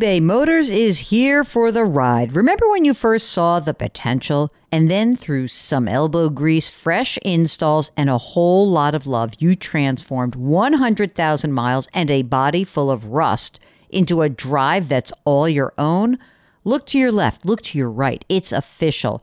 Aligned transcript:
eBay 0.00 0.22
Motors 0.22 0.70
is 0.70 1.10
here 1.10 1.44
for 1.44 1.70
the 1.70 1.84
ride. 1.84 2.34
Remember 2.34 2.70
when 2.70 2.86
you 2.86 2.94
first 2.94 3.28
saw 3.28 3.60
the 3.60 3.74
potential? 3.74 4.50
And 4.72 4.90
then 4.90 5.14
through 5.14 5.48
some 5.48 5.86
elbow 5.86 6.30
grease, 6.30 6.70
fresh 6.70 7.18
installs, 7.18 7.90
and 7.98 8.08
a 8.08 8.16
whole 8.16 8.66
lot 8.70 8.94
of 8.94 9.06
love, 9.06 9.34
you 9.40 9.54
transformed 9.54 10.36
100,000 10.36 11.52
miles 11.52 11.86
and 11.92 12.10
a 12.10 12.22
body 12.22 12.64
full 12.64 12.90
of 12.90 13.08
rust 13.08 13.60
into 13.90 14.22
a 14.22 14.30
drive 14.30 14.88
that's 14.88 15.12
all 15.26 15.46
your 15.46 15.74
own? 15.76 16.18
Look 16.64 16.86
to 16.86 16.98
your 16.98 17.12
left, 17.12 17.44
look 17.44 17.60
to 17.64 17.76
your 17.76 17.90
right. 17.90 18.24
It's 18.30 18.52
official. 18.52 19.22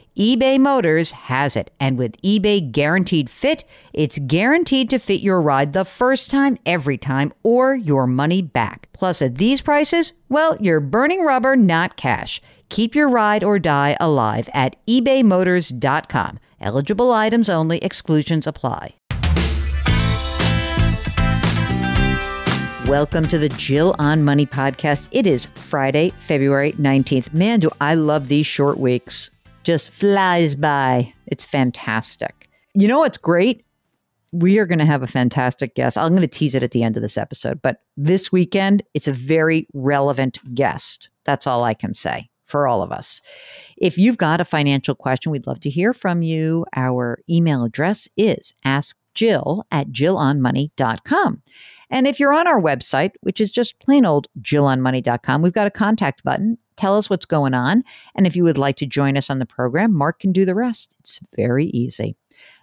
eBay 0.17 0.59
Motors 0.59 1.11
has 1.13 1.55
it. 1.55 1.71
And 1.79 1.97
with 1.97 2.21
eBay 2.21 2.69
Guaranteed 2.69 3.29
Fit, 3.29 3.63
it's 3.93 4.19
guaranteed 4.19 4.89
to 4.89 4.99
fit 4.99 5.21
your 5.21 5.41
ride 5.41 5.71
the 5.71 5.85
first 5.85 6.29
time, 6.29 6.57
every 6.65 6.97
time, 6.97 7.31
or 7.43 7.73
your 7.73 8.05
money 8.05 8.41
back. 8.41 8.89
Plus, 8.91 9.21
at 9.21 9.35
these 9.35 9.61
prices, 9.61 10.11
well, 10.27 10.57
you're 10.59 10.81
burning 10.81 11.23
rubber, 11.23 11.55
not 11.55 11.95
cash. 11.95 12.41
Keep 12.67 12.93
your 12.93 13.07
ride 13.07 13.41
or 13.41 13.57
die 13.57 13.95
alive 14.01 14.49
at 14.53 14.75
ebaymotors.com. 14.85 16.39
Eligible 16.59 17.13
items 17.13 17.49
only, 17.49 17.77
exclusions 17.77 18.45
apply. 18.45 18.95
Welcome 22.85 23.29
to 23.29 23.37
the 23.37 23.53
Jill 23.57 23.95
on 23.97 24.25
Money 24.25 24.45
podcast. 24.45 25.07
It 25.11 25.25
is 25.25 25.45
Friday, 25.45 26.09
February 26.19 26.73
19th. 26.73 27.33
Man, 27.33 27.61
do 27.61 27.69
I 27.79 27.95
love 27.95 28.27
these 28.27 28.45
short 28.45 28.77
weeks 28.77 29.31
just 29.63 29.91
flies 29.91 30.55
by. 30.55 31.13
It's 31.27 31.43
fantastic. 31.43 32.49
You 32.73 32.87
know 32.87 32.99
what's 32.99 33.17
great? 33.17 33.65
We 34.31 34.59
are 34.59 34.65
going 34.65 34.79
to 34.79 34.85
have 34.85 35.03
a 35.03 35.07
fantastic 35.07 35.75
guest. 35.75 35.97
I'm 35.97 36.09
going 36.09 36.21
to 36.21 36.27
tease 36.27 36.55
it 36.55 36.63
at 36.63 36.71
the 36.71 36.83
end 36.83 36.95
of 36.95 37.01
this 37.01 37.17
episode, 37.17 37.61
but 37.61 37.81
this 37.97 38.31
weekend, 38.31 38.81
it's 38.93 39.07
a 39.07 39.13
very 39.13 39.67
relevant 39.73 40.39
guest. 40.55 41.09
That's 41.25 41.45
all 41.45 41.63
I 41.63 41.73
can 41.73 41.93
say 41.93 42.29
for 42.45 42.67
all 42.67 42.81
of 42.81 42.91
us. 42.91 43.21
If 43.77 43.97
you've 43.97 44.17
got 44.17 44.41
a 44.41 44.45
financial 44.45 44.95
question, 44.95 45.31
we'd 45.31 45.47
love 45.47 45.59
to 45.61 45.69
hear 45.69 45.93
from 45.93 46.21
you. 46.21 46.65
Our 46.75 47.19
email 47.29 47.63
address 47.63 48.07
is 48.17 48.53
askjill 48.65 49.63
at 49.71 49.89
jillonmoney.com. 49.89 51.41
And 51.91 52.07
if 52.07 52.19
you're 52.19 52.33
on 52.33 52.47
our 52.47 52.61
website, 52.61 53.11
which 53.21 53.39
is 53.39 53.51
just 53.51 53.79
plain 53.79 54.05
old 54.05 54.27
jillonmoney.com, 54.41 55.41
we've 55.41 55.53
got 55.53 55.67
a 55.67 55.71
contact 55.71 56.23
button 56.23 56.57
Tell 56.81 56.97
us 56.97 57.11
what's 57.11 57.27
going 57.27 57.53
on. 57.53 57.83
And 58.15 58.25
if 58.25 58.35
you 58.35 58.43
would 58.43 58.57
like 58.57 58.75
to 58.77 58.87
join 58.87 59.15
us 59.15 59.29
on 59.29 59.37
the 59.37 59.45
program, 59.45 59.93
Mark 59.93 60.19
can 60.19 60.31
do 60.31 60.45
the 60.45 60.55
rest. 60.55 60.95
It's 60.99 61.19
very 61.35 61.67
easy. 61.67 62.15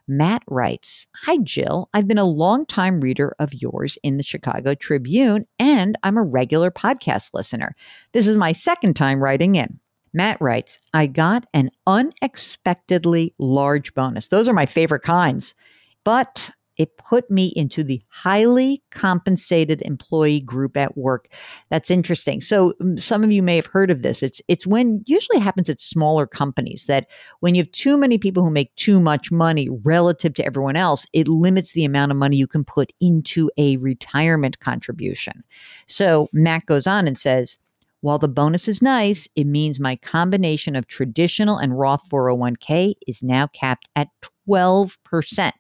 Matt 0.08 0.42
writes 0.48 1.06
Hi, 1.22 1.36
Jill. 1.38 1.88
I've 1.94 2.08
been 2.08 2.18
a 2.18 2.24
long-time 2.24 3.00
reader 3.00 3.36
of 3.38 3.54
yours 3.54 3.96
in 4.02 4.16
the 4.16 4.24
Chicago 4.24 4.74
Tribune, 4.74 5.46
and 5.60 5.96
I'm 6.02 6.16
a 6.16 6.24
regular 6.24 6.72
podcast 6.72 7.32
listener. 7.32 7.76
This 8.12 8.26
is 8.26 8.34
my 8.34 8.50
second 8.50 8.94
time 8.94 9.22
writing 9.22 9.54
in. 9.54 9.78
Matt 10.12 10.40
writes 10.40 10.80
I 10.92 11.06
got 11.06 11.46
an 11.54 11.70
unexpectedly 11.86 13.36
large 13.38 13.94
bonus. 13.94 14.26
Those 14.26 14.48
are 14.48 14.52
my 14.52 14.66
favorite 14.66 15.04
kinds. 15.04 15.54
But 16.02 16.50
it 16.78 16.96
put 16.96 17.30
me 17.30 17.52
into 17.56 17.82
the 17.82 18.00
highly 18.08 18.82
compensated 18.90 19.82
employee 19.82 20.40
group 20.40 20.76
at 20.76 20.96
work. 20.96 21.28
That's 21.70 21.90
interesting. 21.90 22.40
So 22.40 22.72
mm, 22.80 23.00
some 23.00 23.24
of 23.24 23.32
you 23.32 23.42
may 23.42 23.56
have 23.56 23.66
heard 23.66 23.90
of 23.90 24.02
this. 24.02 24.22
It's 24.22 24.40
it's 24.48 24.66
when 24.66 25.02
usually 25.06 25.40
happens 25.40 25.68
at 25.68 25.80
smaller 25.80 26.26
companies 26.26 26.86
that 26.86 27.08
when 27.40 27.54
you 27.54 27.62
have 27.62 27.72
too 27.72 27.96
many 27.96 28.16
people 28.16 28.42
who 28.42 28.50
make 28.50 28.74
too 28.76 29.00
much 29.00 29.30
money 29.30 29.68
relative 29.68 30.34
to 30.34 30.46
everyone 30.46 30.76
else, 30.76 31.06
it 31.12 31.28
limits 31.28 31.72
the 31.72 31.84
amount 31.84 32.12
of 32.12 32.16
money 32.16 32.36
you 32.36 32.46
can 32.46 32.64
put 32.64 32.92
into 33.00 33.50
a 33.58 33.76
retirement 33.78 34.60
contribution. 34.60 35.42
So 35.86 36.28
Matt 36.32 36.66
goes 36.66 36.86
on 36.86 37.06
and 37.06 37.18
says, 37.18 37.56
while 38.00 38.18
the 38.18 38.28
bonus 38.28 38.68
is 38.68 38.80
nice, 38.80 39.26
it 39.34 39.44
means 39.44 39.80
my 39.80 39.96
combination 39.96 40.76
of 40.76 40.86
traditional 40.86 41.58
and 41.58 41.76
Roth 41.76 42.08
401k 42.08 42.94
is 43.08 43.24
now 43.24 43.48
capped 43.48 43.88
at 43.96 44.08
12%. 44.48 45.52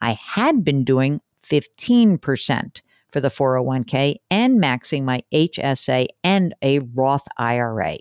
I 0.00 0.12
had 0.12 0.64
been 0.64 0.84
doing 0.84 1.20
15% 1.42 2.80
for 3.08 3.20
the 3.20 3.28
401k 3.28 4.16
and 4.30 4.60
maxing 4.60 5.04
my 5.04 5.22
HSA 5.32 6.06
and 6.24 6.54
a 6.62 6.80
Roth 6.80 7.26
IRA. 7.38 7.98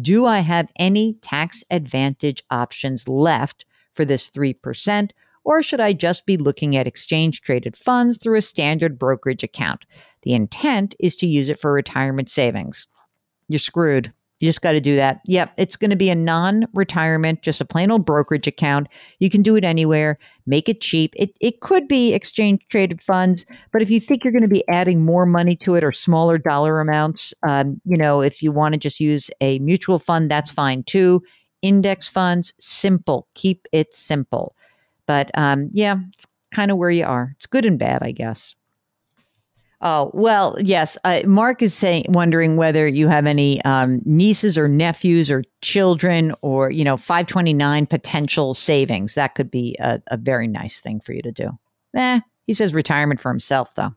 Do 0.00 0.26
I 0.26 0.40
have 0.40 0.68
any 0.78 1.14
tax 1.22 1.62
advantage 1.70 2.42
options 2.50 3.08
left 3.08 3.64
for 3.94 4.04
this 4.04 4.30
3%? 4.30 5.10
Or 5.44 5.62
should 5.62 5.80
I 5.80 5.92
just 5.92 6.26
be 6.26 6.36
looking 6.36 6.74
at 6.74 6.88
exchange 6.88 7.40
traded 7.40 7.76
funds 7.76 8.18
through 8.18 8.36
a 8.36 8.42
standard 8.42 8.98
brokerage 8.98 9.44
account? 9.44 9.86
The 10.22 10.34
intent 10.34 10.94
is 10.98 11.14
to 11.16 11.26
use 11.26 11.48
it 11.48 11.60
for 11.60 11.72
retirement 11.72 12.28
savings. 12.28 12.88
You're 13.48 13.60
screwed. 13.60 14.12
You 14.40 14.48
just 14.48 14.60
got 14.60 14.72
to 14.72 14.80
do 14.80 14.96
that. 14.96 15.20
Yep, 15.24 15.52
it's 15.56 15.76
going 15.76 15.90
to 15.90 15.96
be 15.96 16.10
a 16.10 16.14
non 16.14 16.66
retirement, 16.74 17.42
just 17.42 17.60
a 17.60 17.64
plain 17.64 17.90
old 17.90 18.04
brokerage 18.04 18.46
account. 18.46 18.88
You 19.18 19.30
can 19.30 19.42
do 19.42 19.56
it 19.56 19.64
anywhere, 19.64 20.18
make 20.44 20.68
it 20.68 20.82
cheap. 20.82 21.14
It, 21.16 21.30
it 21.40 21.60
could 21.60 21.88
be 21.88 22.12
exchange 22.12 22.60
traded 22.68 23.00
funds, 23.00 23.46
but 23.72 23.80
if 23.80 23.88
you 23.88 23.98
think 23.98 24.24
you're 24.24 24.32
going 24.32 24.42
to 24.42 24.48
be 24.48 24.66
adding 24.68 25.04
more 25.04 25.24
money 25.24 25.56
to 25.56 25.74
it 25.74 25.82
or 25.82 25.92
smaller 25.92 26.36
dollar 26.36 26.80
amounts, 26.80 27.32
um, 27.48 27.80
you 27.86 27.96
know, 27.96 28.20
if 28.20 28.42
you 28.42 28.52
want 28.52 28.74
to 28.74 28.78
just 28.78 29.00
use 29.00 29.30
a 29.40 29.58
mutual 29.60 29.98
fund, 29.98 30.30
that's 30.30 30.50
fine 30.50 30.82
too. 30.82 31.22
Index 31.62 32.06
funds, 32.06 32.52
simple, 32.60 33.28
keep 33.34 33.66
it 33.72 33.94
simple. 33.94 34.54
But 35.06 35.30
um, 35.34 35.70
yeah, 35.72 35.96
it's 36.12 36.26
kind 36.52 36.70
of 36.70 36.76
where 36.76 36.90
you 36.90 37.06
are. 37.06 37.34
It's 37.36 37.46
good 37.46 37.64
and 37.64 37.78
bad, 37.78 38.02
I 38.02 38.12
guess. 38.12 38.54
Oh 39.82 40.10
well, 40.14 40.56
yes. 40.58 40.96
Uh, 41.04 41.20
Mark 41.26 41.60
is 41.60 41.74
saying, 41.74 42.06
wondering 42.08 42.56
whether 42.56 42.86
you 42.86 43.08
have 43.08 43.26
any 43.26 43.62
um, 43.64 44.00
nieces 44.06 44.56
or 44.56 44.68
nephews 44.68 45.30
or 45.30 45.44
children, 45.60 46.34
or 46.40 46.70
you 46.70 46.82
know, 46.82 46.96
five 46.96 47.26
twenty 47.26 47.52
nine 47.52 47.86
potential 47.86 48.54
savings. 48.54 49.14
That 49.14 49.34
could 49.34 49.50
be 49.50 49.76
a, 49.78 50.00
a 50.06 50.16
very 50.16 50.48
nice 50.48 50.80
thing 50.80 51.00
for 51.00 51.12
you 51.12 51.20
to 51.22 51.32
do. 51.32 51.50
Eh, 51.94 52.20
he 52.46 52.54
says 52.54 52.72
retirement 52.72 53.20
for 53.20 53.30
himself 53.30 53.74
though. 53.74 53.92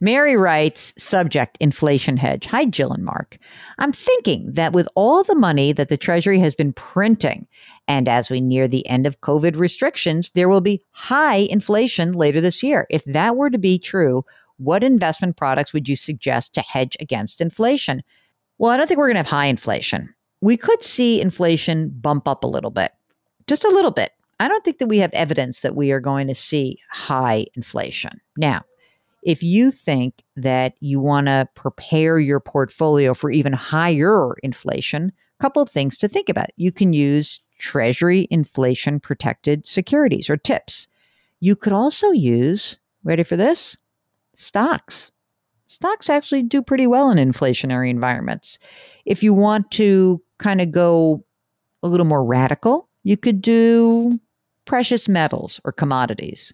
Mary 0.00 0.36
writes, 0.36 0.92
subject 0.98 1.56
inflation 1.60 2.16
hedge. 2.16 2.46
Hi, 2.46 2.64
Jill 2.64 2.92
and 2.92 3.04
Mark. 3.04 3.38
I'm 3.78 3.92
thinking 3.92 4.52
that 4.52 4.72
with 4.72 4.88
all 4.94 5.24
the 5.24 5.34
money 5.34 5.72
that 5.72 5.88
the 5.88 5.96
Treasury 5.96 6.38
has 6.40 6.54
been 6.54 6.72
printing, 6.72 7.46
and 7.88 8.08
as 8.08 8.30
we 8.30 8.40
near 8.40 8.68
the 8.68 8.86
end 8.86 9.06
of 9.06 9.20
COVID 9.20 9.56
restrictions, 9.56 10.30
there 10.30 10.48
will 10.48 10.60
be 10.60 10.82
high 10.92 11.48
inflation 11.50 12.12
later 12.12 12.40
this 12.40 12.62
year. 12.62 12.86
If 12.90 13.04
that 13.04 13.36
were 13.36 13.50
to 13.50 13.58
be 13.58 13.78
true, 13.78 14.24
what 14.58 14.84
investment 14.84 15.36
products 15.36 15.72
would 15.72 15.88
you 15.88 15.96
suggest 15.96 16.54
to 16.54 16.60
hedge 16.60 16.96
against 17.00 17.40
inflation? 17.40 18.02
Well, 18.58 18.70
I 18.70 18.76
don't 18.76 18.86
think 18.86 18.98
we're 18.98 19.08
going 19.08 19.14
to 19.14 19.20
have 19.20 19.26
high 19.26 19.46
inflation. 19.46 20.14
We 20.40 20.56
could 20.56 20.82
see 20.84 21.20
inflation 21.20 21.90
bump 22.00 22.28
up 22.28 22.44
a 22.44 22.48
little 22.48 22.70
bit, 22.70 22.92
just 23.46 23.64
a 23.64 23.70
little 23.70 23.90
bit. 23.90 24.12
I 24.40 24.48
don't 24.48 24.64
think 24.64 24.78
that 24.78 24.88
we 24.88 24.98
have 24.98 25.12
evidence 25.12 25.60
that 25.60 25.76
we 25.76 25.90
are 25.92 26.00
going 26.00 26.26
to 26.28 26.34
see 26.34 26.78
high 26.90 27.46
inflation. 27.54 28.20
Now, 28.36 28.62
if 29.22 29.42
you 29.42 29.70
think 29.70 30.22
that 30.36 30.74
you 30.80 31.00
want 31.00 31.26
to 31.26 31.48
prepare 31.54 32.18
your 32.18 32.40
portfolio 32.40 33.14
for 33.14 33.30
even 33.30 33.52
higher 33.52 34.34
inflation, 34.42 35.12
a 35.40 35.42
couple 35.42 35.62
of 35.62 35.70
things 35.70 35.98
to 35.98 36.08
think 36.08 36.28
about. 36.28 36.50
You 36.56 36.72
can 36.72 36.92
use 36.92 37.40
Treasury 37.58 38.28
inflation 38.30 39.00
protected 39.00 39.66
securities 39.66 40.28
or 40.28 40.36
TIPS. 40.36 40.88
You 41.40 41.56
could 41.56 41.72
also 41.72 42.10
use, 42.10 42.78
ready 43.02 43.22
for 43.22 43.36
this? 43.36 43.76
Stocks. 44.36 45.10
Stocks 45.66 46.10
actually 46.10 46.42
do 46.42 46.62
pretty 46.62 46.86
well 46.86 47.10
in 47.10 47.18
inflationary 47.18 47.90
environments. 47.90 48.58
If 49.04 49.22
you 49.22 49.32
want 49.34 49.70
to 49.72 50.22
kind 50.38 50.60
of 50.60 50.70
go 50.70 51.24
a 51.82 51.88
little 51.88 52.06
more 52.06 52.24
radical, 52.24 52.88
you 53.02 53.16
could 53.16 53.40
do 53.40 54.18
precious 54.66 55.08
metals 55.08 55.60
or 55.64 55.72
commodities. 55.72 56.52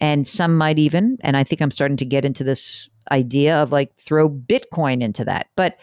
And 0.00 0.26
some 0.26 0.56
might 0.56 0.78
even, 0.78 1.18
and 1.20 1.36
I 1.36 1.44
think 1.44 1.60
I'm 1.60 1.70
starting 1.70 1.96
to 1.98 2.04
get 2.04 2.24
into 2.24 2.44
this 2.44 2.88
idea 3.10 3.62
of 3.62 3.72
like 3.72 3.96
throw 3.96 4.28
Bitcoin 4.28 5.02
into 5.02 5.24
that. 5.24 5.48
But 5.56 5.78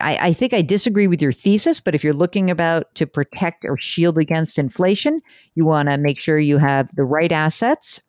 I, 0.00 0.28
I, 0.28 0.32
think 0.32 0.54
I 0.54 0.62
disagree 0.62 1.06
with 1.06 1.20
your 1.20 1.32
thesis, 1.32 1.80
but 1.80 1.94
if 1.94 2.04
you're 2.04 2.14
looking 2.14 2.50
about 2.50 2.94
to 2.94 3.06
protect 3.06 3.64
or 3.64 3.76
shield 3.76 4.16
against 4.16 4.58
inflation, 4.58 5.20
you 5.54 5.64
want 5.64 5.88
to 5.88 5.98
make 5.98 6.20
sure 6.20 6.38
you 6.38 6.58
have 6.58 6.88
the 6.94 7.04
right 7.04 7.32
assets. 7.32 8.00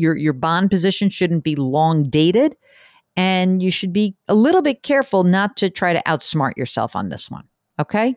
Your 0.00 0.16
your 0.16 0.32
bond 0.32 0.70
position 0.70 1.10
shouldn't 1.10 1.44
be 1.44 1.56
long 1.56 2.08
dated, 2.08 2.56
and 3.16 3.62
you 3.62 3.70
should 3.70 3.92
be 3.92 4.16
a 4.28 4.34
little 4.34 4.62
bit 4.62 4.82
careful 4.82 5.24
not 5.24 5.56
to 5.58 5.70
try 5.70 5.92
to 5.92 6.02
outsmart 6.06 6.56
yourself 6.56 6.96
on 6.96 7.10
this 7.10 7.30
one. 7.30 7.44
Okay? 7.78 8.16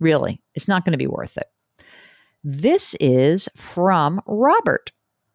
Really, 0.00 0.40
it's 0.54 0.68
not 0.68 0.84
going 0.84 0.92
to 0.92 0.98
be 0.98 1.06
worth 1.06 1.36
it. 1.36 1.46
This 2.44 2.94
is 3.00 3.48
from 3.56 4.20
Robert, 4.26 4.90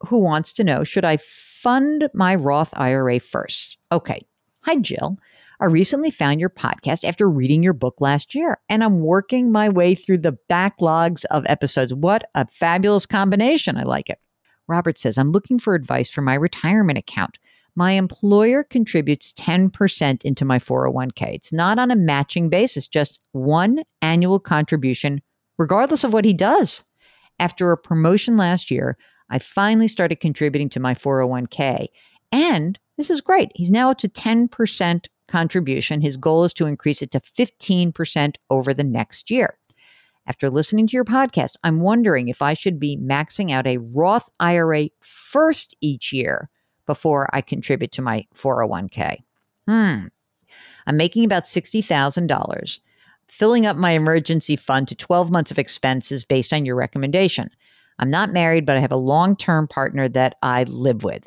who 0.06 0.18
wants 0.18 0.52
to 0.54 0.64
know 0.64 0.84
Should 0.84 1.04
I 1.04 1.16
fund 1.16 2.08
my 2.14 2.34
Roth 2.34 2.72
IRA 2.76 3.18
first? 3.18 3.78
Okay. 3.90 4.24
Hi, 4.62 4.76
Jill. 4.76 5.18
I 5.60 5.64
recently 5.64 6.10
found 6.10 6.38
your 6.38 6.50
podcast 6.50 7.02
after 7.02 7.28
reading 7.28 7.62
your 7.62 7.72
book 7.72 7.96
last 8.00 8.34
year, 8.34 8.58
and 8.68 8.84
I'm 8.84 9.00
working 9.00 9.50
my 9.50 9.68
way 9.68 9.96
through 9.96 10.18
the 10.18 10.36
backlogs 10.48 11.24
of 11.30 11.44
episodes. 11.48 11.92
What 11.92 12.28
a 12.34 12.46
fabulous 12.46 13.06
combination! 13.06 13.76
I 13.76 13.82
like 13.82 14.08
it. 14.08 14.20
Robert 14.68 14.98
says, 14.98 15.18
I'm 15.18 15.32
looking 15.32 15.58
for 15.58 15.74
advice 15.74 16.10
for 16.10 16.22
my 16.22 16.34
retirement 16.34 16.98
account. 16.98 17.38
My 17.74 17.92
employer 17.92 18.64
contributes 18.64 19.32
10% 19.34 20.24
into 20.24 20.44
my 20.44 20.58
401k. 20.58 21.34
It's 21.34 21.52
not 21.52 21.78
on 21.78 21.90
a 21.90 21.96
matching 21.96 22.48
basis, 22.48 22.88
just 22.88 23.20
one 23.32 23.84
annual 24.02 24.40
contribution, 24.40 25.22
regardless 25.58 26.04
of 26.04 26.12
what 26.12 26.24
he 26.24 26.34
does. 26.34 26.82
After 27.38 27.70
a 27.70 27.78
promotion 27.78 28.36
last 28.36 28.70
year, 28.70 28.98
I 29.30 29.38
finally 29.38 29.88
started 29.88 30.16
contributing 30.16 30.68
to 30.70 30.80
my 30.80 30.94
401k. 30.94 31.86
And 32.32 32.78
this 32.96 33.10
is 33.10 33.20
great. 33.20 33.52
He's 33.54 33.70
now 33.70 33.90
up 33.90 33.98
to 33.98 34.08
10% 34.08 35.06
contribution. 35.28 36.00
His 36.00 36.16
goal 36.16 36.44
is 36.44 36.52
to 36.54 36.66
increase 36.66 37.00
it 37.00 37.12
to 37.12 37.20
15% 37.20 38.36
over 38.50 38.74
the 38.74 38.84
next 38.84 39.30
year. 39.30 39.56
After 40.28 40.50
listening 40.50 40.86
to 40.86 40.92
your 40.94 41.06
podcast, 41.06 41.54
I'm 41.64 41.80
wondering 41.80 42.28
if 42.28 42.42
I 42.42 42.52
should 42.52 42.78
be 42.78 42.98
maxing 42.98 43.50
out 43.50 43.66
a 43.66 43.78
Roth 43.78 44.28
IRA 44.38 44.90
first 45.00 45.74
each 45.80 46.12
year 46.12 46.50
before 46.84 47.30
I 47.32 47.40
contribute 47.40 47.92
to 47.92 48.02
my 48.02 48.26
401k. 48.34 49.20
Hmm. 49.66 50.08
I'm 50.86 50.96
making 50.98 51.24
about 51.24 51.44
$60,000, 51.44 52.78
filling 53.26 53.64
up 53.64 53.76
my 53.78 53.92
emergency 53.92 54.54
fund 54.56 54.88
to 54.88 54.94
12 54.94 55.30
months 55.30 55.50
of 55.50 55.58
expenses 55.58 56.26
based 56.26 56.52
on 56.52 56.66
your 56.66 56.76
recommendation. 56.76 57.48
I'm 57.98 58.10
not 58.10 58.30
married, 58.30 58.66
but 58.66 58.76
I 58.76 58.80
have 58.80 58.92
a 58.92 58.96
long 58.96 59.34
term 59.34 59.66
partner 59.66 60.10
that 60.10 60.36
I 60.42 60.64
live 60.64 61.04
with. 61.04 61.26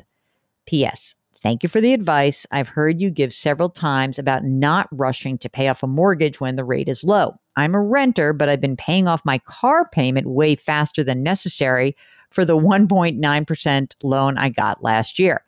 P.S. 0.66 1.16
Thank 1.42 1.64
you 1.64 1.68
for 1.68 1.80
the 1.80 1.92
advice. 1.92 2.46
I've 2.52 2.68
heard 2.68 3.00
you 3.00 3.10
give 3.10 3.32
several 3.32 3.68
times 3.68 4.16
about 4.18 4.44
not 4.44 4.88
rushing 4.92 5.38
to 5.38 5.50
pay 5.50 5.66
off 5.66 5.82
a 5.82 5.88
mortgage 5.88 6.40
when 6.40 6.54
the 6.54 6.64
rate 6.64 6.88
is 6.88 7.02
low. 7.02 7.34
I'm 7.56 7.74
a 7.74 7.82
renter, 7.82 8.32
but 8.32 8.48
I've 8.48 8.60
been 8.60 8.76
paying 8.76 9.08
off 9.08 9.24
my 9.24 9.38
car 9.38 9.88
payment 9.88 10.28
way 10.28 10.54
faster 10.54 11.02
than 11.02 11.24
necessary 11.24 11.96
for 12.30 12.44
the 12.44 12.56
1.9% 12.58 13.94
loan 14.04 14.38
I 14.38 14.48
got 14.50 14.84
last 14.84 15.18
year. 15.18 15.44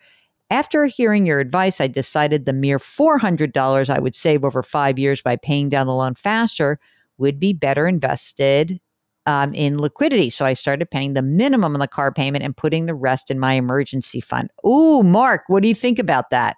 After 0.50 0.84
hearing 0.86 1.26
your 1.26 1.38
advice, 1.38 1.80
I 1.80 1.86
decided 1.86 2.44
the 2.44 2.52
mere 2.52 2.78
$400 2.78 3.88
I 3.88 3.98
would 3.98 4.14
save 4.14 4.44
over 4.44 4.62
five 4.62 4.98
years 4.98 5.22
by 5.22 5.36
paying 5.36 5.68
down 5.68 5.86
the 5.86 5.94
loan 5.94 6.14
faster 6.14 6.80
would 7.18 7.38
be 7.38 7.52
better 7.52 7.86
invested 7.86 8.80
um, 9.26 9.54
in 9.54 9.78
liquidity. 9.78 10.30
So 10.30 10.44
I 10.44 10.54
started 10.54 10.90
paying 10.90 11.14
the 11.14 11.22
minimum 11.22 11.74
on 11.74 11.80
the 11.80 11.88
car 11.88 12.12
payment 12.12 12.44
and 12.44 12.56
putting 12.56 12.86
the 12.86 12.94
rest 12.94 13.30
in 13.30 13.38
my 13.38 13.54
emergency 13.54 14.20
fund. 14.20 14.50
Ooh, 14.66 15.02
Mark, 15.02 15.42
what 15.48 15.62
do 15.62 15.68
you 15.68 15.74
think 15.74 15.98
about 15.98 16.30
that? 16.30 16.56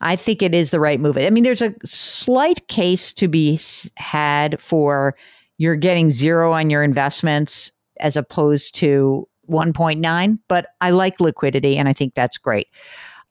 I 0.00 0.16
think 0.16 0.42
it 0.42 0.54
is 0.54 0.70
the 0.70 0.80
right 0.80 1.00
move. 1.00 1.16
I 1.16 1.30
mean, 1.30 1.44
there's 1.44 1.62
a 1.62 1.74
slight 1.84 2.68
case 2.68 3.12
to 3.14 3.28
be 3.28 3.58
had 3.96 4.60
for 4.60 5.16
you're 5.58 5.76
getting 5.76 6.10
zero 6.10 6.52
on 6.52 6.68
your 6.68 6.82
investments 6.82 7.72
as 8.00 8.16
opposed 8.16 8.74
to 8.76 9.26
1.9, 9.48 10.38
but 10.48 10.66
I 10.80 10.90
like 10.90 11.20
liquidity 11.20 11.78
and 11.78 11.88
I 11.88 11.92
think 11.92 12.14
that's 12.14 12.36
great 12.36 12.68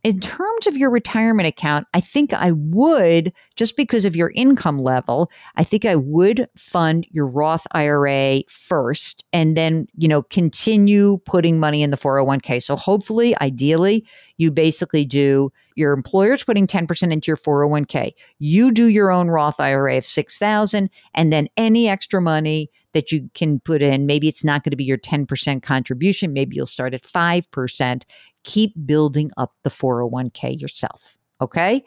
in 0.06 0.20
terms 0.20 0.68
of 0.68 0.78
your 0.78 0.92
retirement 0.92 1.48
account, 1.48 1.88
I 1.96 2.00
think 2.00 2.32
I 2.32 2.52
would, 2.52 3.34
just 3.56 3.76
because 3.76 4.06
of 4.06 4.16
your 4.16 4.32
income 4.36 4.78
level, 4.78 5.32
I 5.56 5.64
think 5.64 5.84
I 5.84 5.96
would 5.96 6.48
fund 6.56 7.08
your 7.10 7.26
Roth 7.26 7.66
IRA 7.72 8.44
first 8.48 9.26
and 9.34 9.58
then, 9.58 9.88
you 9.96 10.08
know, 10.08 10.22
continue 10.22 11.18
putting 11.26 11.60
money 11.60 11.82
in 11.82 11.90
the 11.90 11.98
401k. 11.98 12.62
So 12.62 12.76
hopefully, 12.76 13.36
ideally, 13.42 14.06
you 14.38 14.52
basically 14.52 15.06
do 15.06 15.52
your 15.76 15.94
employer's 15.94 16.44
putting 16.44 16.68
10% 16.68 17.12
into 17.12 17.28
your 17.28 17.38
401k. 17.38 18.14
You 18.40 18.72
do 18.72 18.86
your 18.88 19.12
own 19.12 19.30
Roth 19.30 19.60
IRA 19.60 19.98
of 19.98 20.06
6,000 20.06 20.90
and 21.14 21.34
then 21.34 21.48
any 21.58 21.90
extra 21.90 22.22
money 22.22 22.70
that 22.94 23.12
you 23.12 23.30
can 23.34 23.60
put 23.60 23.82
in, 23.82 24.06
maybe 24.06 24.28
it's 24.28 24.44
not 24.44 24.64
going 24.64 24.72
to 24.72 24.78
be 24.78 24.84
your 24.84 24.98
10% 24.98 25.64
contribution, 25.64 26.34
maybe 26.34 26.56
you'll 26.56 26.66
start 26.66 26.94
at 26.94 27.04
5% 27.04 28.04
keep 28.46 28.74
building 28.86 29.32
up 29.38 29.54
the 29.64 29.70
401k 29.70 30.60
yourself. 30.60 31.18
Okay. 31.42 31.84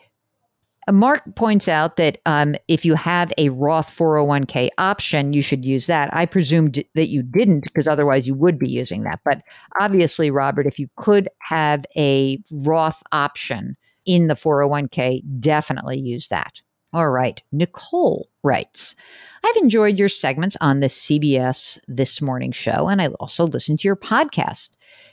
Uh, 0.89 0.93
Mark 0.93 1.23
points 1.35 1.69
out 1.69 1.97
that 1.97 2.19
um, 2.25 2.57
if 2.67 2.85
you 2.85 2.95
have 2.95 3.31
a 3.37 3.51
Roth 3.51 3.95
401k 3.95 4.71
option, 4.79 5.35
you 5.35 5.43
should 5.43 5.65
use 5.65 5.87
that. 5.87 6.09
I 6.13 6.25
presumed 6.25 6.83
that 6.95 7.09
you 7.09 7.23
didn't 7.23 7.65
because 7.65 7.87
otherwise 7.87 8.27
you 8.27 8.35
would 8.35 8.59
be 8.59 8.71
using 8.71 9.03
that. 9.03 9.21
But 9.25 9.43
obviously, 9.81 10.31
Robert, 10.31 10.67
if 10.67 10.79
you 10.79 10.89
could 10.97 11.29
have 11.41 11.85
a 11.97 12.43
Roth 12.51 13.03
option 13.13 13.77
in 14.07 14.29
the 14.29 14.35
401k, 14.35 15.23
definitely 15.39 16.01
use 16.01 16.29
that. 16.29 16.63
All 16.95 17.11
right. 17.11 17.43
Nicole 17.53 18.31
writes 18.43 18.97
I've 19.45 19.57
enjoyed 19.57 19.99
your 19.99 20.09
segments 20.09 20.57
on 20.63 20.81
the 20.81 20.87
CBS 20.87 21.79
This 21.87 22.23
Morning 22.23 22.51
show, 22.51 22.89
and 22.89 23.03
I 23.03 23.09
also 23.21 23.47
listened 23.47 23.81
to 23.81 23.89
your 23.89 23.97
podcast. 23.97 24.71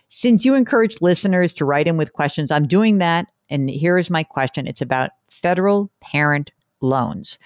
Since 0.07 0.45
you 0.45 0.55
encourage 0.55 1.01
listeners 1.01 1.51
to 1.53 1.65
write 1.65 1.87
in 1.87 1.97
with 1.97 2.13
questions, 2.13 2.49
I'm 2.49 2.65
doing 2.65 2.99
that. 2.99 3.27
And 3.49 3.69
here 3.69 3.97
is 3.97 4.09
my 4.09 4.23
question 4.23 4.67
it's 4.67 4.81
about 4.81 5.11
federal 5.41 5.91
parent 6.01 6.51
loans. 6.81 7.37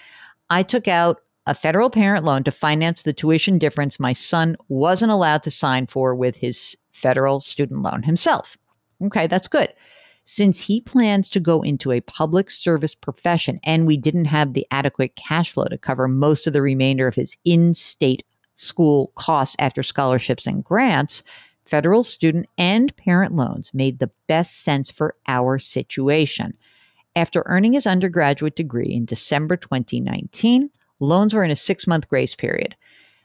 I 0.50 0.64
took 0.64 0.88
out 0.88 1.22
a 1.46 1.56
federal 1.56 1.90
parent 1.90 2.26
loan 2.26 2.44
to 2.44 2.52
finance 2.52 3.04
the 3.04 3.14
tuition 3.14 3.58
difference 3.58 4.00
my 4.00 4.14
son 4.14 4.56
wasn't 4.68 5.12
allowed 5.12 5.44
to 5.44 5.52
sign 5.52 5.88
for 5.88 6.16
with 6.16 6.36
his 6.36 6.78
federal 6.92 7.40
student 7.40 7.82
loan 7.82 8.04
himself. 8.04 8.58
Okay, 9.02 9.28
that's 9.28 9.48
good. 9.48 9.74
Since 10.26 10.62
he 10.62 10.82
plans 10.82 11.30
to 11.32 11.40
go 11.40 11.62
into 11.64 11.92
a 11.92 12.02
public 12.02 12.52
service 12.52 12.94
profession 12.94 13.60
and 13.64 13.88
we 13.88 13.98
didn't 13.98 14.26
have 14.26 14.54
the 14.54 14.68
adequate 14.70 15.16
cash 15.16 15.52
flow 15.52 15.66
to 15.66 15.78
cover 15.78 16.08
most 16.08 16.46
of 16.46 16.54
the 16.54 16.62
remainder 16.62 17.08
of 17.08 17.16
his 17.16 17.36
in 17.46 17.74
state 17.74 18.24
school 18.54 19.12
costs 19.16 19.56
after 19.58 19.82
scholarships 19.82 20.46
and 20.46 20.64
grants, 20.64 21.24
federal 21.66 22.04
student 22.04 22.46
and 22.58 22.96
parent 22.98 23.36
loans 23.36 23.72
made 23.74 23.98
the 23.98 24.12
best 24.28 24.62
sense 24.64 24.92
for 24.92 25.16
our 25.28 25.58
situation. 25.58 26.56
After 27.16 27.44
earning 27.46 27.74
his 27.74 27.88
undergraduate 27.88 28.56
degree 28.56 28.94
in 28.94 29.06
December 29.06 29.58
2019, 29.58 30.70
loans 31.00 31.34
were 31.34 31.44
in 31.44 31.52
a 31.52 31.56
six 31.56 31.88
month 31.88 32.08
grace 32.08 32.36
period 32.36 32.76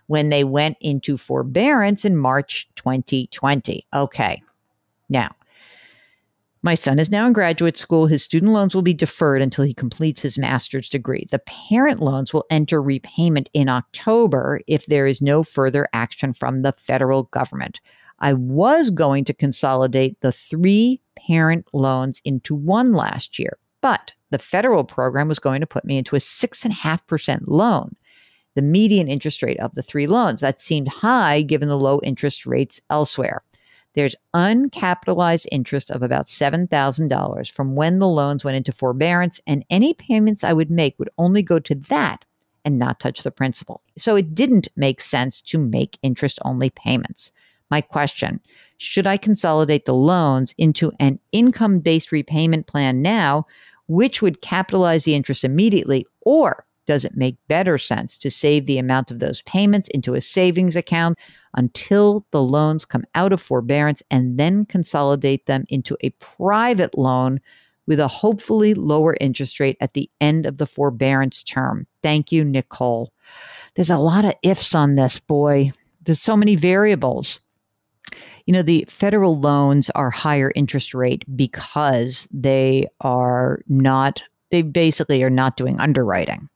when 0.07 0.29
they 0.29 0.45
went 0.45 0.77
into 0.81 1.17
forbearance 1.17 2.05
in 2.05 2.17
March 2.17 2.69
2020. 2.77 3.87
Okay. 3.95 4.43
Now, 5.09 5.35
my 6.65 6.75
son 6.75 6.99
is 6.99 7.11
now 7.11 7.27
in 7.27 7.35
graduate 7.35 7.77
school. 7.77 8.07
His 8.07 8.23
student 8.23 8.53
loans 8.53 8.75
will 8.75 8.83
be 8.83 8.95
deferred 8.95 9.43
until 9.43 9.65
he 9.65 9.75
completes 9.75 10.23
his 10.23 10.39
master's 10.39 10.89
degree. 10.89 11.27
The 11.31 11.41
parent 11.41 12.01
loans 12.01 12.33
will 12.33 12.47
enter 12.49 12.83
repayment 12.83 13.51
in 13.53 13.69
October 13.69 14.63
if 14.67 14.87
there 14.87 15.07
is 15.07 15.21
no 15.21 15.43
further 15.43 15.89
action 15.93 16.33
from 16.33 16.63
the 16.63 16.73
federal 16.73 17.25
government. 17.25 17.81
I 18.21 18.33
was 18.33 18.89
going 18.89 19.27
to 19.27 19.35
consolidate 19.35 20.19
the 20.23 20.33
three 20.33 21.03
parent 21.17 21.67
loans 21.75 22.23
into 22.25 22.55
one 22.55 22.95
last 22.95 23.39
year, 23.39 23.59
but 23.85 24.13
the 24.31 24.39
federal 24.39 24.83
program 24.83 25.29
was 25.29 25.39
going 25.39 25.61
to 25.61 25.67
put 25.67 25.85
me 25.85 25.99
into 25.99 26.17
a 26.17 26.19
6.5% 26.19 27.43
loan, 27.47 27.95
the 28.55 28.63
median 28.63 29.09
interest 29.09 29.43
rate 29.43 29.61
of 29.61 29.75
the 29.75 29.83
three 29.83 30.07
loans. 30.07 30.41
That 30.41 30.59
seemed 30.59 30.89
high 30.89 31.43
given 31.43 31.69
the 31.69 31.77
low 31.77 32.01
interest 32.03 32.47
rates 32.47 32.81
elsewhere. 32.89 33.43
There's 33.93 34.17
uncapitalized 34.33 35.45
interest 35.53 35.91
of 35.91 36.03
about 36.03 36.29
$7,000 36.29 37.51
from 37.53 37.75
when 37.75 37.99
the 37.99 38.09
loans 38.09 38.43
went 38.43 38.57
into 38.57 38.73
forbearance, 38.73 39.39
and 39.47 39.67
any 39.69 39.93
payments 39.93 40.45
I 40.45 40.55
would 40.55 40.71
make 40.71 40.99
would 40.99 41.11
only 41.19 41.43
go 41.43 41.59
to 41.59 41.75
that 41.91 42.25
and 42.65 42.79
not 42.79 43.01
touch 43.01 43.23
the 43.23 43.31
principal. 43.31 43.83
So 43.99 44.17
it 44.17 44.35
didn't 44.35 44.67
make 44.77 45.03
sense 45.03 45.43
to 45.43 45.59
make 45.59 45.99
interest 46.03 46.39
only 46.43 46.71
payments. 46.71 47.33
My 47.71 47.83
question 47.83 48.41
Should 48.79 49.07
I 49.07 49.19
consolidate 49.19 49.85
the 49.85 49.95
loans 49.95 50.55
into 50.57 50.91
an 50.99 51.19
income 51.33 51.81
based 51.81 52.13
repayment 52.13 52.67
plan 52.67 53.03
now, 53.03 53.47
which 53.87 54.23
would 54.23 54.43
capitalize 54.43 55.05
the 55.05 55.15
interest 55.15 55.45
immediately, 55.45 56.07
or 56.23 56.65
does 56.87 57.05
it 57.05 57.17
make 57.17 57.37
better 57.49 57.79
sense 57.79 58.19
to 58.19 58.31
save 58.31 58.67
the 58.67 58.79
amount 58.79 59.11
of 59.11 59.19
those 59.19 59.43
payments 59.43 59.89
into 59.89 60.15
a 60.15 60.21
savings 60.21 60.77
account 60.77 61.19
until 61.55 62.27
the 62.31 62.43
loans 62.43 62.85
come 62.85 63.05
out 63.15 63.33
of 63.33 63.41
forbearance 63.41 64.03
and 64.11 64.39
then 64.39 64.67
consolidate 64.67 65.47
them 65.47 65.65
into 65.69 65.97
a 66.03 66.11
private 66.11 66.97
loan 66.97 67.41
with 67.87 68.01
a 68.01 68.09
hopefully 68.09 68.75
lower 68.75 69.17
interest 69.21 69.61
rate 69.61 69.77
at 69.81 69.95
the 69.95 70.11
end 70.21 70.47
of 70.47 70.57
the 70.57 70.67
forbearance 70.67 71.43
term? 71.43 71.87
Thank 72.03 72.33
you, 72.33 72.45
Nicole. 72.45 73.13
There's 73.75 73.91
a 73.91 73.97
lot 73.97 74.25
of 74.25 74.35
ifs 74.43 74.75
on 74.75 74.95
this, 74.95 75.19
boy. 75.19 75.73
There's 76.03 76.21
so 76.21 76.37
many 76.37 76.57
variables. 76.57 77.41
You 78.47 78.53
know, 78.53 78.63
the 78.63 78.85
federal 78.89 79.41
loans 79.41 79.91
are 79.91 80.11
higher 80.11 80.53
interest 80.55 80.95
rate 80.95 81.25
because 81.37 82.29
they 82.31 82.87
are 83.01 83.61
not, 83.69 84.23
they 84.51 84.63
basically 84.63 85.23
are 85.23 85.31
not 85.31 85.57
doing 85.57 85.81
underwriting 85.81 86.49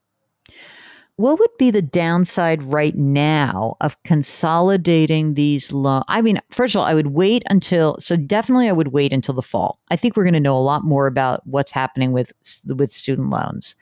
what 1.18 1.40
would 1.40 1.50
be 1.58 1.72
the 1.72 1.82
downside 1.82 2.62
right 2.62 2.94
now 2.94 3.76
of 3.80 4.00
consolidating 4.04 5.34
these 5.34 5.72
loans? 5.72 6.04
I 6.06 6.22
mean, 6.22 6.40
first 6.52 6.76
of 6.76 6.78
all, 6.78 6.86
I 6.86 6.94
would 6.94 7.08
wait 7.08 7.42
until 7.50 7.96
so 7.98 8.16
definitely 8.16 8.68
I 8.68 8.72
would 8.72 8.92
wait 8.92 9.12
until 9.12 9.34
the 9.34 9.42
fall. 9.42 9.80
I 9.90 9.96
think 9.96 10.16
we're 10.16 10.22
going 10.22 10.34
to 10.34 10.40
know 10.40 10.56
a 10.56 10.60
lot 10.60 10.84
more 10.84 11.08
about 11.08 11.44
what's 11.44 11.72
happening 11.72 12.12
with 12.12 12.32
with 12.66 12.92
student 12.92 13.30
loans. 13.30 13.74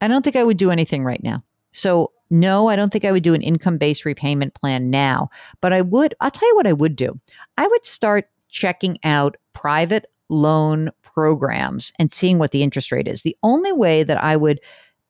I 0.00 0.06
don't 0.06 0.22
think 0.22 0.36
I 0.36 0.44
would 0.44 0.56
do 0.56 0.70
anything 0.70 1.02
right 1.02 1.22
now. 1.22 1.42
So 1.72 2.12
no, 2.34 2.68
I 2.68 2.74
don't 2.74 2.92
think 2.92 3.04
I 3.04 3.12
would 3.12 3.22
do 3.22 3.32
an 3.32 3.42
income 3.42 3.78
based 3.78 4.04
repayment 4.04 4.54
plan 4.54 4.90
now, 4.90 5.30
but 5.60 5.72
I 5.72 5.80
would 5.80 6.14
I'll 6.20 6.32
tell 6.32 6.48
you 6.48 6.56
what 6.56 6.66
I 6.66 6.72
would 6.72 6.96
do. 6.96 7.18
I 7.56 7.66
would 7.66 7.86
start 7.86 8.28
checking 8.48 8.98
out 9.04 9.36
private 9.52 10.06
loan 10.28 10.90
programs 11.02 11.92
and 11.98 12.12
seeing 12.12 12.38
what 12.38 12.50
the 12.50 12.62
interest 12.62 12.90
rate 12.90 13.06
is. 13.06 13.22
The 13.22 13.36
only 13.44 13.72
way 13.72 14.02
that 14.02 14.22
I 14.22 14.36
would 14.36 14.60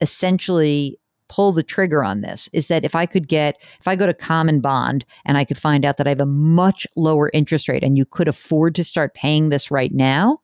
essentially 0.02 0.98
pull 1.28 1.52
the 1.52 1.62
trigger 1.62 2.04
on 2.04 2.20
this 2.20 2.50
is 2.52 2.68
that 2.68 2.84
if 2.84 2.94
I 2.94 3.06
could 3.06 3.26
get, 3.26 3.56
if 3.80 3.88
I 3.88 3.96
go 3.96 4.04
to 4.04 4.12
CommonBond 4.12 5.04
and 5.24 5.38
I 5.38 5.46
could 5.46 5.56
find 5.56 5.86
out 5.86 5.96
that 5.96 6.06
I 6.06 6.10
have 6.10 6.20
a 6.20 6.26
much 6.26 6.86
lower 6.94 7.30
interest 7.32 7.68
rate 7.68 7.82
and 7.82 7.96
you 7.96 8.04
could 8.04 8.28
afford 8.28 8.74
to 8.74 8.84
start 8.84 9.14
paying 9.14 9.48
this 9.48 9.70
right 9.70 9.92
now, 9.92 10.40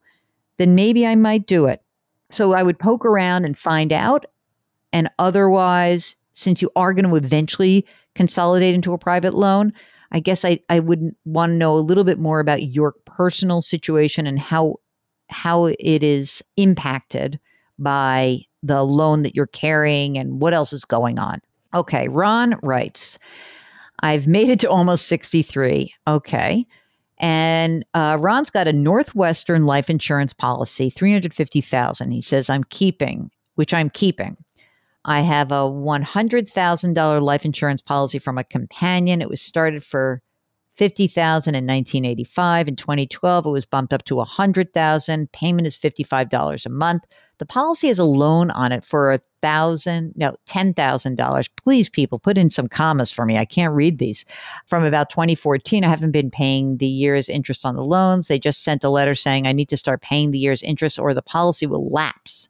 then 0.57 0.73
maybe 0.73 1.05
I 1.05 1.15
might 1.15 1.45
do 1.45 1.67
it. 1.67 1.83
So 2.31 2.53
I 2.53 2.63
would 2.63 2.79
poke 2.79 3.05
around 3.05 3.45
and 3.45 3.55
find 3.57 3.93
out. 3.93 4.25
And 4.91 5.09
otherwise, 5.19 6.15
since 6.41 6.61
you 6.61 6.69
are 6.75 6.93
going 6.93 7.07
to 7.07 7.15
eventually 7.15 7.85
consolidate 8.15 8.75
into 8.75 8.93
a 8.93 8.97
private 8.97 9.33
loan, 9.33 9.73
I 10.11 10.19
guess 10.19 10.43
I, 10.43 10.59
I 10.69 10.79
would 10.79 11.15
want 11.25 11.51
to 11.51 11.55
know 11.55 11.75
a 11.75 11.79
little 11.79 12.03
bit 12.03 12.19
more 12.19 12.39
about 12.39 12.63
your 12.63 12.93
personal 13.05 13.61
situation 13.61 14.27
and 14.27 14.39
how 14.39 14.75
how 15.29 15.67
it 15.67 16.03
is 16.03 16.43
impacted 16.57 17.39
by 17.79 18.41
the 18.63 18.83
loan 18.83 19.21
that 19.21 19.33
you're 19.35 19.47
carrying 19.47 20.17
and 20.17 20.41
what 20.41 20.53
else 20.53 20.73
is 20.73 20.83
going 20.83 21.17
on. 21.19 21.41
Okay, 21.73 22.09
Ron 22.09 22.55
writes, 22.61 23.17
I've 24.01 24.27
made 24.27 24.49
it 24.49 24.59
to 24.61 24.69
almost 24.69 25.07
63. 25.07 25.93
Okay. 26.07 26.67
And 27.17 27.85
uh, 27.93 28.17
Ron's 28.19 28.49
got 28.49 28.67
a 28.67 28.73
Northwestern 28.73 29.65
life 29.65 29.89
insurance 29.89 30.33
policy, 30.33 30.89
350,000. 30.89 32.11
He 32.11 32.21
says 32.21 32.49
I'm 32.49 32.63
keeping, 32.65 33.31
which 33.55 33.73
I'm 33.73 33.89
keeping. 33.89 34.37
I 35.05 35.21
have 35.21 35.51
a 35.51 35.63
$100,000 35.69 37.21
life 37.21 37.45
insurance 37.45 37.81
policy 37.81 38.19
from 38.19 38.37
a 38.37 38.43
companion. 38.43 39.21
It 39.21 39.29
was 39.29 39.41
started 39.41 39.83
for 39.83 40.21
50,000 40.77 41.53
in 41.53 41.65
1985. 41.65 42.67
In 42.67 42.75
2012, 42.75 43.45
it 43.45 43.49
was 43.49 43.65
bumped 43.65 43.93
up 43.93 44.03
to 44.05 44.15
100,000. 44.15 45.31
Payment 45.31 45.67
is 45.67 45.75
$55 45.75 46.65
a 46.65 46.69
month. 46.69 47.03
The 47.39 47.45
policy 47.45 47.87
has 47.87 47.99
a 47.99 48.05
loan 48.05 48.51
on 48.51 48.71
it 48.71 48.85
for 48.85 49.11
a 49.11 49.21
thousand, 49.41 50.13
no, 50.15 50.35
ten 50.45 50.73
thousand 50.73 51.17
dollars. 51.17 51.49
Please, 51.63 51.89
people, 51.89 52.19
put 52.19 52.37
in 52.37 52.51
some 52.51 52.67
commas 52.67 53.11
for 53.11 53.25
me. 53.25 53.37
I 53.37 53.45
can't 53.45 53.73
read 53.73 53.97
these. 53.97 54.25
From 54.67 54.83
about 54.83 55.09
2014, 55.09 55.83
I 55.83 55.89
haven't 55.89 56.11
been 56.11 56.29
paying 56.29 56.77
the 56.77 56.85
year's 56.85 57.27
interest 57.27 57.65
on 57.65 57.75
the 57.75 57.83
loans. 57.83 58.27
They 58.27 58.37
just 58.37 58.63
sent 58.63 58.83
a 58.83 58.89
letter 58.89 59.15
saying 59.15 59.47
I 59.47 59.53
need 59.53 59.69
to 59.69 59.77
start 59.77 60.03
paying 60.03 60.29
the 60.29 60.37
year's 60.37 60.61
interest 60.61 60.99
or 60.99 61.15
the 61.15 61.23
policy 61.23 61.65
will 61.65 61.89
lapse. 61.89 62.49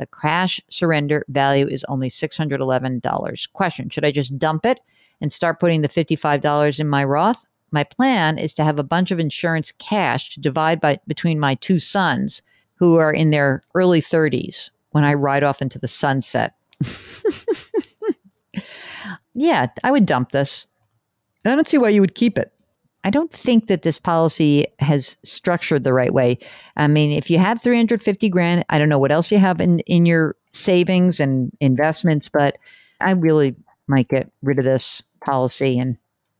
The 0.00 0.08
cash 0.22 0.62
surrender 0.70 1.26
value 1.28 1.68
is 1.68 1.84
only 1.84 2.08
$611. 2.08 3.52
Question 3.52 3.90
Should 3.90 4.06
I 4.06 4.10
just 4.10 4.38
dump 4.38 4.64
it 4.64 4.80
and 5.20 5.30
start 5.30 5.60
putting 5.60 5.82
the 5.82 5.90
$55 5.90 6.80
in 6.80 6.88
my 6.88 7.04
Roth? 7.04 7.44
My 7.70 7.84
plan 7.84 8.38
is 8.38 8.54
to 8.54 8.64
have 8.64 8.78
a 8.78 8.82
bunch 8.82 9.10
of 9.10 9.20
insurance 9.20 9.72
cash 9.72 10.30
to 10.30 10.40
divide 10.40 10.80
by, 10.80 11.00
between 11.06 11.38
my 11.38 11.54
two 11.56 11.78
sons 11.78 12.40
who 12.76 12.96
are 12.96 13.12
in 13.12 13.28
their 13.28 13.62
early 13.74 14.00
30s 14.00 14.70
when 14.92 15.04
I 15.04 15.12
ride 15.12 15.42
off 15.42 15.60
into 15.60 15.78
the 15.78 15.86
sunset. 15.86 16.54
yeah, 19.34 19.66
I 19.84 19.90
would 19.90 20.06
dump 20.06 20.32
this. 20.32 20.66
I 21.44 21.54
don't 21.54 21.68
see 21.68 21.76
why 21.76 21.90
you 21.90 22.00
would 22.00 22.14
keep 22.14 22.38
it. 22.38 22.50
I 23.02 23.10
don't 23.10 23.32
think 23.32 23.68
that 23.68 23.82
this 23.82 23.98
policy 23.98 24.66
has 24.78 25.16
structured 25.24 25.84
the 25.84 25.92
right 25.92 26.12
way. 26.12 26.36
I 26.76 26.86
mean, 26.86 27.10
if 27.10 27.30
you 27.30 27.38
have 27.38 27.62
350 27.62 28.28
grand, 28.28 28.64
I 28.68 28.78
don't 28.78 28.90
know 28.90 28.98
what 28.98 29.12
else 29.12 29.32
you 29.32 29.38
have 29.38 29.60
in, 29.60 29.80
in 29.80 30.04
your 30.04 30.36
savings 30.52 31.18
and 31.18 31.50
investments, 31.60 32.28
but 32.28 32.58
I 33.00 33.12
really 33.12 33.56
might 33.86 34.08
get 34.08 34.30
rid 34.42 34.58
of 34.58 34.64
this 34.64 35.02
policy 35.24 35.78
and 35.78 35.96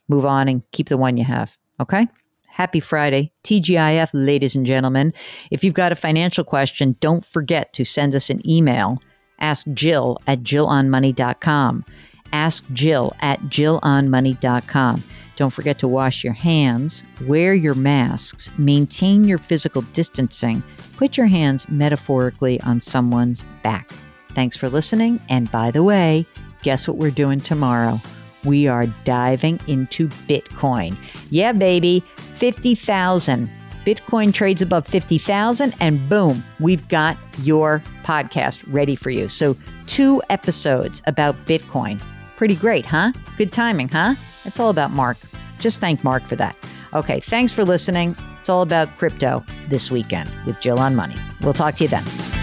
move 0.09 0.27
on 0.27 0.49
and 0.49 0.63
keep 0.73 0.89
the 0.89 0.99
one 0.99 1.17
you 1.17 1.25
have. 1.25 1.57
Okay? 1.81 2.07
Happy 2.47 2.81
Friday. 2.81 3.33
TGIF, 3.45 4.11
ladies 4.13 4.55
and 4.55 4.67
gentlemen. 4.67 5.15
If 5.51 5.65
you've 5.65 5.73
got 5.73 5.93
a 5.93 5.97
financial 5.97 6.45
question, 6.45 6.97
don't 7.01 7.25
forget 7.25 7.73
to 7.75 7.85
send 7.85 8.15
us 8.15 8.29
an 8.29 8.47
email. 8.49 9.01
Ask 9.39 9.67
Jill 9.73 10.19
at 10.27 10.43
JillOnMoney.com. 10.43 11.87
Ask 12.33 12.65
Jill 12.73 13.17
at 13.21 13.41
JillOnMoney.com. 13.45 15.03
Don't 15.41 15.49
forget 15.49 15.79
to 15.79 15.89
wash 15.89 16.23
your 16.23 16.35
hands, 16.35 17.03
wear 17.27 17.55
your 17.55 17.75
masks, 17.75 18.51
maintain 18.59 19.25
your 19.25 19.39
physical 19.39 19.81
distancing, 19.95 20.63
put 20.99 21.17
your 21.17 21.29
hands 21.29 21.67
metaphorically 21.71 22.61
on 22.61 22.83
someone's 22.83 23.41
back. 23.63 23.91
Thanks 24.35 24.59
for 24.59 24.69
listening. 24.69 25.19
And 25.31 25.51
by 25.51 25.71
the 25.71 25.83
way, 25.83 26.27
guess 26.63 26.87
what 26.87 26.99
we're 26.99 27.11
doing 27.11 27.41
tomorrow? 27.41 28.03
We 28.45 28.67
are 28.67 28.85
diving 29.07 29.61
into 29.67 30.09
Bitcoin. 30.29 30.95
Yeah, 31.31 31.53
baby. 31.53 32.01
50,000. 32.17 33.51
Bitcoin 33.87 34.35
trades 34.35 34.61
above 34.61 34.87
50,000 34.87 35.75
and 35.81 36.07
boom, 36.11 36.45
we've 36.61 36.87
got 36.89 37.17
your 37.39 37.83
podcast 38.05 38.63
ready 38.71 38.95
for 38.95 39.09
you. 39.09 39.31
So, 39.31 39.57
two 39.87 40.21
episodes 40.29 41.01
about 41.07 41.35
Bitcoin. 41.47 41.99
Pretty 42.41 42.57
great, 42.57 42.87
huh? 42.87 43.13
Good 43.37 43.53
timing, 43.53 43.91
huh? 43.91 44.15
It's 44.47 44.59
all 44.59 44.71
about 44.71 44.93
Mark. 44.93 45.19
Just 45.59 45.79
thank 45.79 46.03
Mark 46.03 46.27
for 46.27 46.37
that. 46.37 46.57
Okay, 46.95 47.21
thanks 47.21 47.53
for 47.53 47.67
listening. 47.67 48.17
It's 48.39 48.49
all 48.49 48.63
about 48.63 48.97
crypto 48.97 49.45
this 49.69 49.91
weekend 49.91 50.33
with 50.47 50.59
Jill 50.59 50.79
on 50.79 50.97
Money. 50.97 51.17
We'll 51.43 51.53
talk 51.53 51.75
to 51.75 51.85
you 51.85 51.91
then. 51.91 52.40